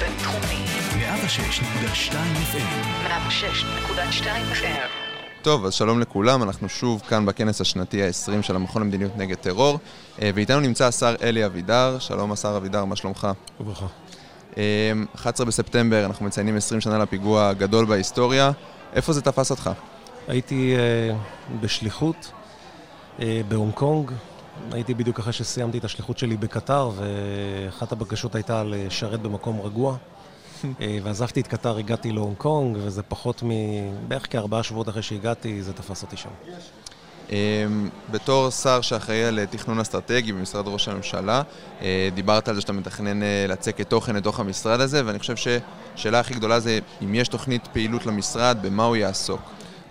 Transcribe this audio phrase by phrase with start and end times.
[0.00, 0.64] בינתחומי.
[0.96, 2.14] 106.2
[2.52, 3.08] FM.
[3.08, 4.88] 106.2 FM.
[5.42, 9.78] טוב, אז שלום לכולם, אנחנו שוב כאן בכנס השנתי ה-20 של המכון למדיניות נגד טרור,
[10.22, 11.96] אה, ואיתנו נמצא השר אלי אבידר.
[11.98, 13.28] שלום, השר אבידר, מה שלומך?
[13.60, 13.86] וברכה.
[15.14, 18.50] 11 בספטמבר, אנחנו מציינים 20 שנה לפיגוע הגדול בהיסטוריה.
[18.94, 19.70] איפה זה תפס אותך?
[20.28, 22.32] הייתי uh, בשליחות
[23.18, 24.10] uh, בהונג קונג.
[24.72, 29.96] הייתי בדיוק אחרי שסיימתי את השליחות שלי בקטר, ואחת הבקשות הייתה לשרת במקום רגוע.
[30.80, 33.50] אה, ועזבתי את קטר, הגעתי להונג קונג, וזה פחות מ...
[34.08, 36.28] בערך כארבעה שבועות אחרי שהגעתי, זה תפס אותי שם.
[38.10, 41.42] בתור שר שאחראי על תכנון אסטרטגי במשרד ראש הממשלה,
[42.14, 46.60] דיברת על זה שאתה מתכנן לצקת תוכן לתוך המשרד הזה, ואני חושב שהשאלה הכי גדולה
[46.60, 49.40] זה אם יש תוכנית פעילות למשרד, במה הוא יעסוק.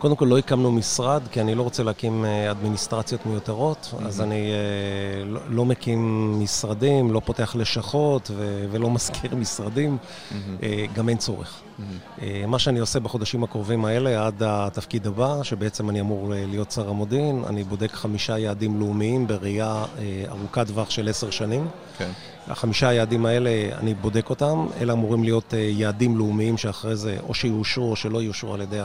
[0.00, 4.06] קודם כל לא הקמנו משרד, כי אני לא רוצה להקים אה, אדמיניסטרציות מיותרות, mm-hmm.
[4.06, 10.34] אז אני אה, לא, לא מקים משרדים, לא פותח לשכות ו- ולא מזכיר משרדים, mm-hmm.
[10.62, 11.60] אה, גם אין צורך.
[11.60, 12.22] Mm-hmm.
[12.46, 17.44] מה שאני עושה בחודשים הקרובים האלה, עד התפקיד הבא, שבעצם אני אמור להיות שר המודיעין,
[17.46, 19.84] אני בודק חמישה יעדים לאומיים בראייה
[20.28, 21.66] ארוכת טווח של עשר שנים.
[21.66, 21.98] Okay.
[21.98, 22.10] כן.
[22.48, 27.90] החמישה היעדים האלה, אני בודק אותם, אלה אמורים להיות יעדים לאומיים שאחרי זה או שיאושרו
[27.90, 28.80] או שלא יאושרו על ידי.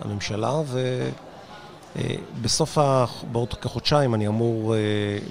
[0.00, 0.52] הממשלה,
[1.96, 2.78] ובסוף.
[3.32, 4.78] בעוד כחודשיים אני אמור אה,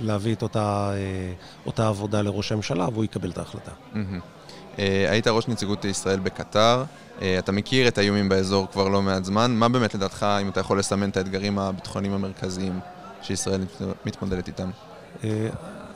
[0.02, 1.34] להביא את אותה, אה,
[1.66, 3.72] אותה עבודה לראש הממשלה, והוא יקבל את ההחלטה.
[4.80, 6.84] אה, היית ראש נציגות ישראל בקטר,
[7.40, 9.52] אתה מכיר את האיומים באזור כבר לא מעט זמן.
[9.52, 12.80] מה באמת לדעתך, אם אתה יכול לסמן את האתגרים הביטחוניים המרכזיים
[13.22, 13.62] שישראל
[14.06, 14.70] מתמודדת איתם?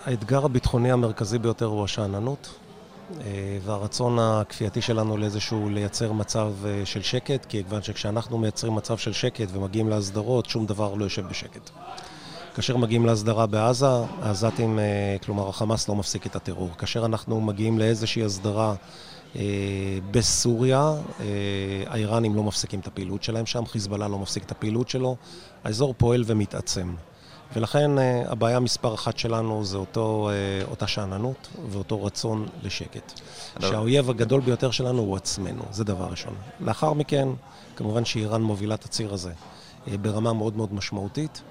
[0.05, 2.49] האתגר הביטחוני המרכזי ביותר הוא השאננות.
[3.21, 8.97] אה, והרצון הכפייתי שלנו לאיזשהו לייצר מצב אה, של שקט, כי כיוון שכשאנחנו מייצרים מצב
[8.97, 11.69] של שקט ומגיעים להסדרות, שום דבר לא יושב בשקט.
[12.55, 13.87] כאשר מגיעים להסדרה בעזה,
[14.21, 16.69] העזתים, אה, כלומר החמאס לא מפסיק את הטרור.
[16.77, 18.75] כאשר אנחנו מגיעים לאיזושהי הסדרה
[20.11, 20.93] בסוריה,
[21.87, 25.15] האיראנים לא מפסיקים את הפעילות שלהם שם, חיזבאללה לא מפסיק את הפעילות שלו,
[25.63, 26.93] האזור פועל ומתעצם.
[27.55, 33.19] ולכן אה, הבעיה מספר אחת שלנו זה אותו, אה, אותה שאננות ואותו רצון לשקט.
[33.59, 36.33] שהאויב הגדול ביותר שלנו הוא עצמנו, זה דבר ראשון.
[36.59, 37.27] לאחר מכן,
[37.75, 39.31] כמובן שאיראן מובילה את הציר הזה
[39.87, 41.41] אה, ברמה מאוד מאוד משמעותית.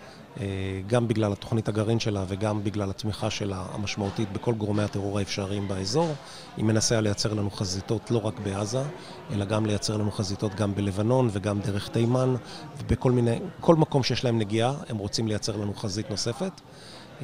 [0.41, 0.46] אה,
[0.86, 6.14] גם בגלל התוכנית הגרעין שלה וגם בגלל התמיכה שלה המשמעותית בכל גורמי הטרור האפשריים באזור.
[6.56, 8.82] היא מנסה לייצר לנו חזיתות לא רק בעזה,
[9.32, 12.34] אלא גם לייצר לנו חזיתות גם בלבנון וגם דרך תימן,
[12.78, 16.52] ובכל מיני, כל מקום שיש להם נגיעה, הם רוצים לייצר לנו חזית נוספת.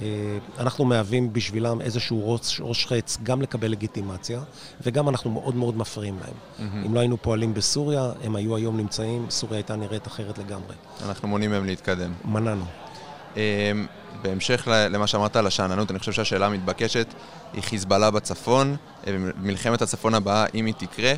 [0.03, 4.41] אה, אנחנו מהווים בשבילם איזשהו ראש, ראש חץ גם לקבל לגיטימציה,
[4.81, 6.35] וגם אנחנו מאוד מאוד מפריעים להם.
[6.35, 6.87] Mm-hmm.
[6.87, 10.75] אם לא היינו פועלים בסוריה, הם היו היום נמצאים, סוריה הייתה נראית אחרת לגמרי.
[11.05, 12.13] אנחנו מונעים מהם להתקדם.
[12.25, 12.65] מנענו.
[13.37, 13.87] אמ,
[14.23, 17.15] בהמשך למה שאמרת על השאננות, אני חושב שהשאלה המתבקשת
[17.53, 18.77] היא חיזבאללה בצפון,
[19.07, 21.13] אה, מלחמת הצפון הבאה, אם היא תקרה.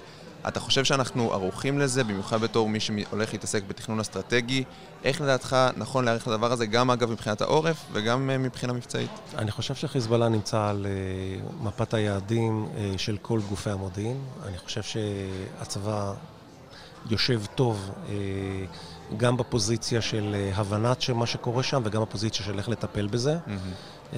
[0.48, 4.64] אתה חושב שאנחנו ערוכים לזה, במיוחד בתור מי שהולך להתעסק בתכנון אסטרטגי?
[5.04, 9.10] איך לדעתך נכון להעריך את הדבר הזה, גם אגב מבחינת העורף וגם אה, מבחינה מבצעית?
[9.38, 14.20] אני חושב שחיזבאללה נמצא על אה, מפת היעדים של כל גופי המודיעין.
[14.46, 16.12] אני חושב שהצבא
[17.10, 17.90] יושב טוב
[19.16, 23.36] גם בפוזיציה של אה, הבנת של מה שקורה שם וגם בפוזיציה של איך לטפל בזה.
[23.46, 24.16] Mm-hmm.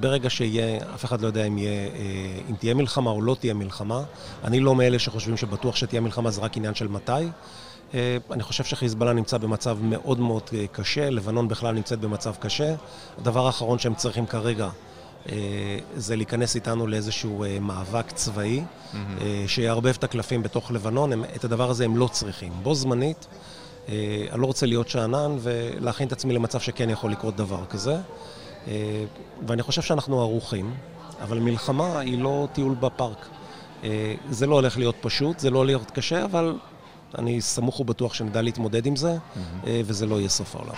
[0.00, 3.54] ברגע שיהיה, אף אחד לא יודע אם, יהיה, אה, אם תהיה מלחמה או לא תהיה
[3.54, 4.02] מלחמה.
[4.44, 7.12] אני לא מאלה שחושבים שבטוח שתהיה מלחמה, זה רק עניין של מתי.
[8.30, 12.74] אני חושב שחיזבאללה נמצא במצב מאוד מאוד קשה, לבנון בכלל נמצאת במצב קשה.
[13.18, 14.68] הדבר האחרון שהם צריכים כרגע
[15.96, 18.96] זה להיכנס איתנו לאיזשהו מאבק צבאי, mm-hmm.
[19.46, 22.52] שיערבב את הקלפים בתוך לבנון, הם, את הדבר הזה הם לא צריכים.
[22.62, 23.26] בו זמנית,
[23.88, 27.96] אה, אני לא רוצה להיות שאנן ולהכין את עצמי למצב שכן יכול לקרות דבר כזה.
[28.68, 29.04] אה,
[29.46, 30.74] ואני חושב שאנחנו ערוכים,
[31.22, 33.28] אבל מלחמה היא לא טיול בפארק.
[33.84, 36.58] אה, זה לא הולך להיות פשוט, זה לא הולך להיות קשה, אבל
[37.18, 39.68] אני סמוך ובטוח שנדע להתמודד עם זה, mm-hmm.
[39.84, 40.74] וזה לא יהיה סוף העולם.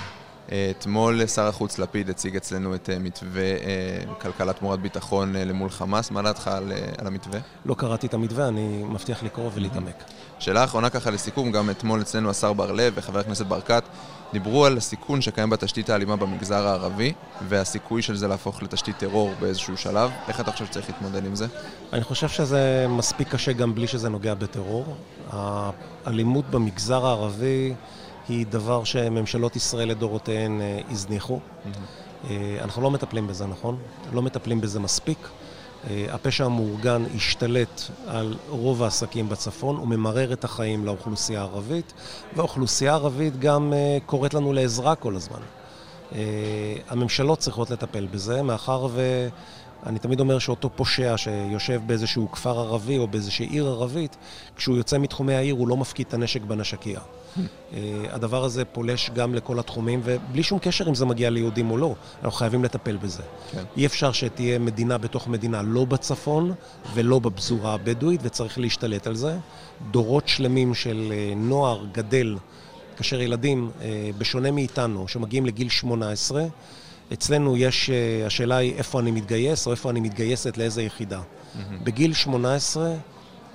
[0.71, 3.43] אתמול שר החוץ לפיד הציג אצלנו את מתווה
[4.21, 6.11] כלכלת תמורת ביטחון למול חמאס.
[6.11, 7.41] מה דעתך על, על המתווה?
[7.65, 10.05] לא קראתי את המתווה, אני מבטיח לקרוא ולהתעמק.
[10.39, 13.83] שאלה אחרונה ככה לסיכום, גם אתמול אצלנו השר בר לב וחבר הכנסת ברקת
[14.33, 17.13] דיברו על הסיכון שקיים בתשתית האלימה במגזר הערבי
[17.49, 20.11] והסיכוי של זה להפוך לתשתית טרור באיזשהו שלב.
[20.29, 21.47] איך אתה חושב שצריך להתמודד עם זה?
[21.93, 24.97] אני חושב שזה מספיק קשה גם בלי שזה נוגע בטרור.
[25.33, 27.75] האלימות במגזר הערבי
[28.31, 31.39] היא דבר שממשלות ישראל לדורותיהן אה, הזניחו.
[31.39, 32.29] Mm-hmm.
[32.63, 33.77] אנחנו לא מטפלים בזה, נכון?
[34.13, 35.19] לא מטפלים בזה מספיק.
[35.91, 41.93] אה, הפשע המאורגן השתלט על רוב העסקים בצפון, הוא ממרר את החיים לאוכלוסייה הערבית,
[42.37, 45.41] והאוכלוסייה הערבית גם אה, קוראת לנו לעזרה כל הזמן.
[46.15, 46.21] אה,
[46.89, 48.87] הממשלות צריכות לטפל בזה, מאחר
[49.87, 54.17] אני תמיד אומר שאותו פושע שיושב באיזשהו כפר ערבי או באיזושהי עיר ערבית,
[54.57, 57.01] כשהוא יוצא מתחומי העיר הוא לא מפקיד את הנשק בנשקייה.
[57.75, 57.79] אה,
[58.11, 61.95] הדבר הזה פולש גם לכל התחומים, ובלי שום קשר אם זה מגיע ליהודים או לא,
[62.25, 63.23] אנחנו חייבים לטפל בזה.
[63.53, 63.63] כן.
[63.77, 66.53] אי אפשר שתהיה מדינה בתוך מדינה, לא בצפון
[66.95, 69.37] ולא בפזורה הבדואית, וצריך להשתלט על זה.
[69.91, 72.37] דורות שלמים של אה, נוער גדל,
[72.97, 76.45] כאשר ילדים, אה, בשונה מאיתנו, שמגיעים לגיל 18,
[77.13, 77.91] אצלנו יש,
[78.27, 81.21] השאלה היא איפה אני מתגייס, או איפה אני מתגייסת לאיזה יחידה.
[81.21, 81.59] Mm-hmm.
[81.85, 82.95] בגיל 18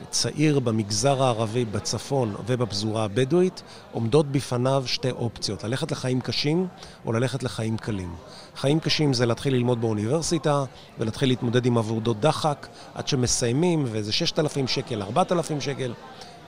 [0.10, 6.68] צעיר במגזר הערבי, בצפון ובפזורה הבדואית, עומדות בפניו שתי אופציות, ללכת לחיים קשים
[7.06, 8.16] או ללכת לחיים קלים.
[8.56, 10.64] חיים קשים זה להתחיל ללמוד באוניברסיטה
[11.00, 15.94] ולהתחיל להתמודד עם עבודות דחק עד שמסיימים, וזה 6,000 שקל, 4,000 שקל,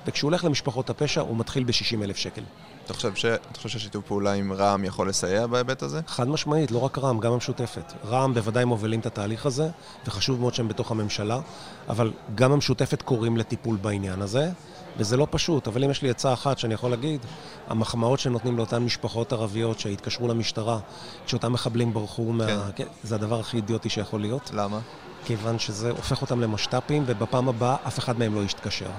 [0.05, 2.43] וכשהוא הולך למשפחות הפשע הוא מתחיל ב-60,000 שקל.
[2.85, 3.25] אתה חושב, ש...
[3.25, 6.01] אתה חושב ששיתוף פעולה עם רע"מ יכול לסייע בהיבט הזה?
[6.07, 7.93] חד משמעית, לא רק רע"מ, גם המשותפת.
[8.05, 9.69] רע"מ בוודאי מובילים את התהליך הזה,
[10.07, 11.39] וחשוב מאוד שהם בתוך הממשלה,
[11.89, 14.49] אבל גם המשותפת קוראים לטיפול בעניין הזה,
[14.97, 15.67] וזה לא פשוט.
[15.67, 17.25] אבל אם יש לי עצה אחת שאני יכול להגיד,
[17.67, 20.79] המחמאות שנותנים לאותן משפחות ערביות שהתקשרו למשטרה,
[21.25, 22.47] שאותם מחבלים ברחו מה...
[22.47, 22.57] כן.
[22.75, 24.51] כן, זה הדבר הכי אידיוטי שיכול להיות.
[24.53, 24.79] למה?
[25.27, 28.89] כיוון שזה הופך אותם למשת"פים, ובפעם הבאה אף אחד מהם לא יתקשר.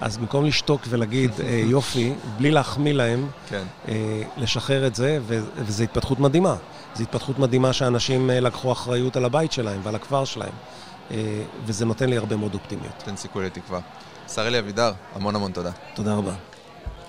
[0.00, 3.62] אז במקום לשתוק ולהגיד אה, יופי, בלי להחמיא להם, כן.
[3.88, 6.56] אה, לשחרר את זה, וזו התפתחות מדהימה.
[6.94, 10.52] זו התפתחות מדהימה שאנשים אה, לקחו אחריות על הבית שלהם ועל הכפר שלהם,
[11.64, 12.94] וזה נותן לי הרבה מאוד אופטימיות.
[13.04, 13.80] תן סיכוי לתקווה.
[14.28, 15.70] שר אלי אבידר, המון המון תודה.
[15.94, 16.32] תודה רבה.